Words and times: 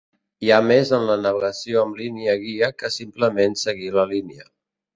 Hi 0.45 0.49
ha 0.53 0.57
més 0.67 0.93
en 0.97 1.05
la 1.09 1.17
navegació 1.25 1.83
amb 1.83 2.01
línia 2.03 2.35
guia 2.47 2.73
que 2.81 2.93
simplement 2.99 3.57
seguir 3.69 3.95
la 4.01 4.11
línia. 4.17 4.51